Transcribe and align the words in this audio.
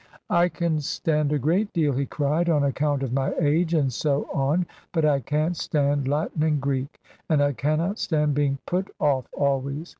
"I 0.31 0.49
can 0.49 0.79
stand 0.79 1.31
a 1.31 1.37
great 1.37 1.71
deal," 1.73 1.93
he 1.93 2.07
cried; 2.07 2.49
"on 2.49 2.63
account 2.63 3.03
of 3.03 3.13
my 3.13 3.35
age, 3.39 3.75
and 3.75 3.93
so 3.93 4.27
on. 4.33 4.65
But 4.93 5.05
I 5.05 5.19
can't 5.19 5.55
stand 5.55 6.07
Latin 6.07 6.41
and 6.41 6.59
Greek, 6.59 6.99
and 7.29 7.39
I 7.39 7.53
cannot 7.53 7.99
stand 7.99 8.33
being 8.33 8.57
put 8.65 8.87
off 8.99 9.27
always. 9.31 9.89